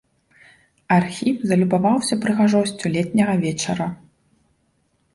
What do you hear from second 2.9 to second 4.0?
летняга вечара.